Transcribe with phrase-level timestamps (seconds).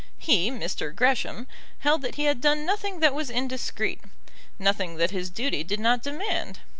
[0.17, 0.95] He, Mr.
[0.95, 1.45] Gresham,
[1.77, 4.01] held that he had done nothing that was indiscreet,
[4.57, 6.57] nothing that his duty did not demand.